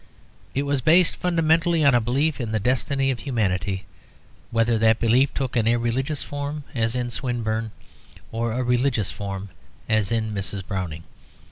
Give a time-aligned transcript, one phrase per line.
[0.55, 3.85] It was based fundamentally on a belief in the destiny of humanity,
[4.49, 7.69] whether that belief took an irreligious form, as in Swinburne,
[8.31, 9.49] or a religious form,
[9.87, 10.65] as in Mrs.
[10.65, 11.03] Browning.